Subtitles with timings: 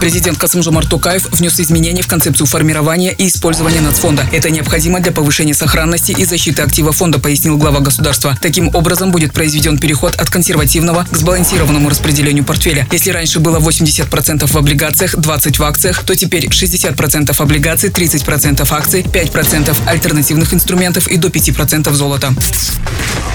[0.00, 4.26] Президент Касымжомар Токаев внес изменения в концепцию формирования и использования нацфонда.
[4.32, 8.36] Это необходимо для повышения сохранности и защиты актива фонда, пояснил глава государства.
[8.40, 12.86] Таким образом будет произведен переход от консервативного к сбалансированному распределению портфеля.
[12.92, 19.02] Если раньше было 80% в облигациях, 20% в акциях, то теперь 60% облигаций, 30% акций,
[19.02, 22.34] 5% альтернативных инструментов и до 5% золота.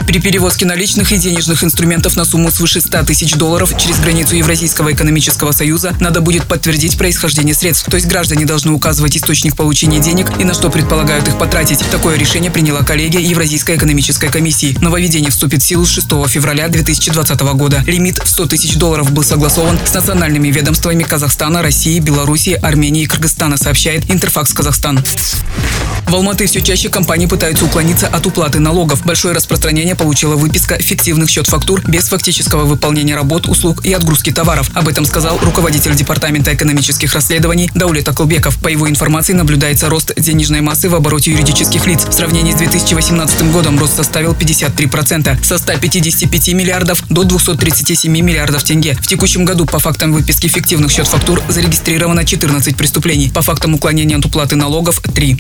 [0.08, 4.92] При перевозке наличных и денежных инструментов на сумму свыше 100 тысяч долларов через границу Евразийского
[4.92, 7.90] экономического союза надо будет подтвердить происхождение средств.
[7.90, 11.80] То есть граждане должны указывать источник получения денег и на что предполагают их потратить.
[11.92, 14.78] Такое решение приняла коллегия Евразийской экономической комиссии.
[14.82, 17.82] Нововведение вступит в силу с 6 февраля 2020 года.
[17.88, 23.06] Лимит в 100 тысяч долларов был согласован с национальными ведомствами Казахстана, России, Белоруссии, Армении и
[23.06, 25.00] Кыргызстана, сообщает Интерфакс Казахстан.
[26.08, 29.06] В Алматы все чаще компании пытаются уклониться от уплаты налогов.
[29.06, 34.70] Большое распространение получила выписка фиктивных счет-фактур без фактического выполнения работ, услуг и отгрузки товаров.
[34.74, 38.58] Об этом сказал руководитель Департамента экономических расследований Даулет Акылбеков.
[38.60, 42.06] По его информации наблюдается рост денежной массы в обороте юридических лиц.
[42.06, 48.98] В сравнении с 2018 годом рост составил 53%, со 155 миллиардов до 237 миллиардов тенге.
[49.02, 53.32] В текущем году по фактам выписки фиктивных счет-фактур зарегистрировано 14 преступлений.
[53.32, 55.38] По фактам уклонения от уплаты налогов– 3.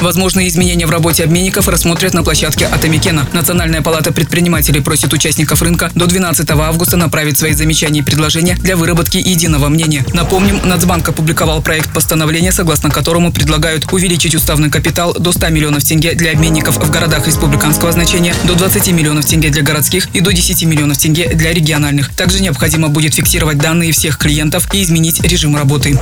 [0.00, 3.26] Возможные изменения в работе обменников рассмотрят на площадке Атамикена.
[3.32, 8.76] Национальная палата предпринимателей просит участников рынка до 12 августа направить свои замечания и предложения для
[8.76, 9.85] выработки единого мнения.
[10.12, 16.14] Напомним, Нацбанк опубликовал проект постановления, согласно которому предлагают увеличить уставный капитал до 100 миллионов тенге
[16.14, 20.64] для обменников в городах республиканского значения, до 20 миллионов тенге для городских и до 10
[20.64, 22.12] миллионов тенге для региональных.
[22.14, 25.98] Также необходимо будет фиксировать данные всех клиентов и изменить режим работы.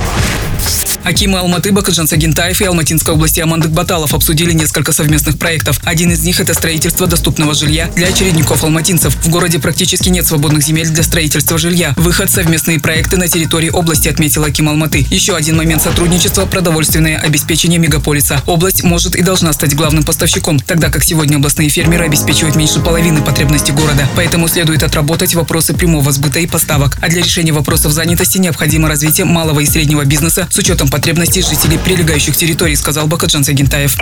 [1.05, 5.79] Акимы Алматы Бакаджан Сагентаев и Алматинской области Амандык Баталов обсудили несколько совместных проектов.
[5.83, 9.15] Один из них– это строительство доступного жилья для очередников алматинцев.
[9.23, 11.93] В городе практически нет свободных земель для строительства жилья.
[11.95, 15.05] Выход– совместные проекты на территории области, отметил Аким Алматы.
[15.11, 18.41] Еще один момент сотрудничества– продовольственное обеспечение мегаполиса.
[18.47, 23.21] Область может и должна стать главным поставщиком, тогда как сегодня областные фермеры обеспечивают меньше половины
[23.21, 24.07] потребностей города.
[24.15, 26.97] Поэтому следует отработать вопросы прямого сбыта и поставок.
[26.99, 31.77] А для решения вопросов занятости необходимо развитие малого и среднего бизнеса с учетом потребностей жителей
[31.77, 33.97] прилегающих территорий, сказал Бакаджан Сагентаев.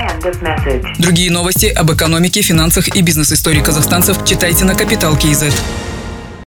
[0.99, 5.55] Другие новости об экономике, финансах и бизнес-истории казахстанцев читайте на Капитал Киезет.